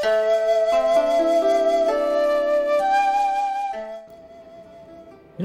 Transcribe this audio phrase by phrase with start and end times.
[0.00, 0.08] 皆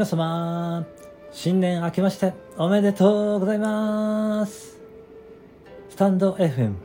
[0.05, 0.85] 様、
[1.31, 4.79] 新年明けましておめでとうございます。
[5.89, 6.75] スタンド FM、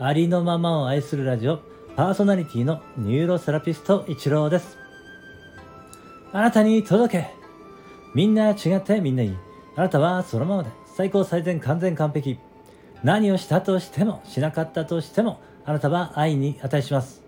[0.00, 1.60] ありのままを愛するラジオ、
[1.94, 4.76] パーソナリティのニューロセラピスト一郎です。
[6.32, 7.30] あなたに届け
[8.16, 9.36] みんな違ってみんないい。
[9.76, 12.40] あなたはそのままで最高最善完全完璧。
[13.06, 17.22] 何をしたとしてもしなかったとしてもあなたは愛に値します。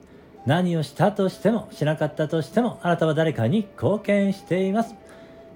[0.45, 4.97] 何をしたとしてもしなかったとしてもあなたは誰かに貢献しています。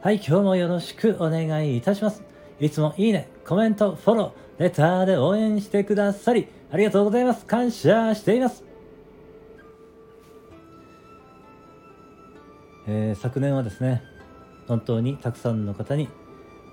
[0.01, 2.23] はい、今日もよろしくお願いいたします。
[2.61, 7.45] いつもいいね、コメント、フォロー、レターで応援してくださりありがとうございます。
[7.45, 8.63] 感謝しています。
[12.87, 14.05] えー昨年はですね、
[14.69, 16.09] 本当にたくさんの方に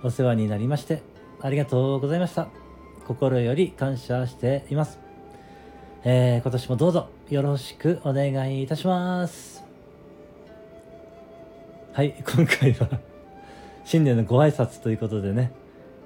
[0.04, 1.02] お世話になりまして
[1.42, 2.69] ありがとうございました。
[3.10, 5.00] 心より感謝しています。
[6.04, 9.64] えー今年もどうぞよろしくお願いいたします。
[11.92, 13.00] はい、今回は
[13.84, 15.52] 新年のご挨拶ということでね、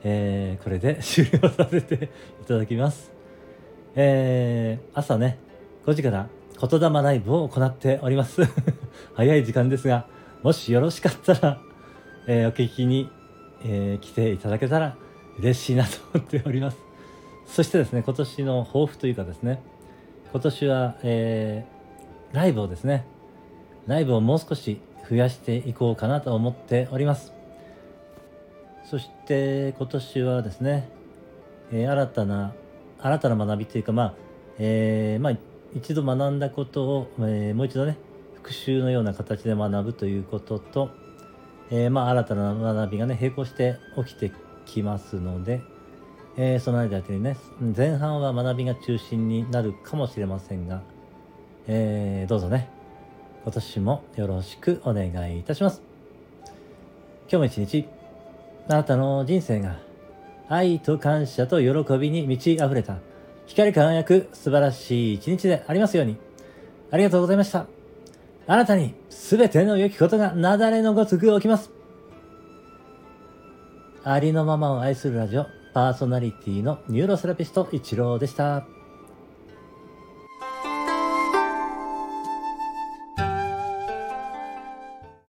[0.05, 2.09] えーこれで終了させて
[2.41, 3.11] いただきます。
[3.95, 5.39] えー朝ね、
[5.85, 8.43] 5時から言霊ライブを行っております。
[9.13, 10.07] 早い時間ですが、
[10.41, 11.59] もしよろしかったら、
[12.27, 13.09] えーお聞きに、
[13.65, 14.95] えー来ていただけたら
[15.37, 16.92] 嬉しいなと思っております。
[17.45, 19.61] そしてですね、今年の抱負というかですね、
[20.31, 21.73] 今年は、えー
[22.35, 23.05] ライブをですね、
[23.85, 27.31] ライブをもう少し増やしていこうかなと思っております。
[28.89, 30.89] そして今年はですね、
[31.71, 32.53] えー新たな
[32.99, 34.13] 新たな学びというかまあ、
[34.57, 35.37] えーまあ
[35.75, 37.97] 一度学んだことを、えーもう一度ね
[38.33, 40.89] 復習のような形で学ぶということと、
[41.69, 44.31] えーまあ新たな学びがね並行して起きて
[44.65, 45.61] きますので、
[46.35, 47.37] えーその間にね
[47.75, 50.81] 前半は学びが中心になるかもしれませんが、
[51.67, 52.69] えーどうぞね
[53.43, 55.81] 今年もよろしくお願いいたします。
[57.29, 57.85] 今日も一日
[58.67, 59.77] あなたの人生が
[60.47, 62.97] 愛と感謝と喜びに満ち溢れた
[63.45, 66.17] 光り輝く素晴らしい一日でありますように
[66.91, 67.67] ありがとうございました。
[68.47, 71.71] あなたに全ての良きことが雪崩のごとく起きます。
[74.03, 78.82] ありのままを愛するラジオパーソナリティのニューロセラピスト一郎でした。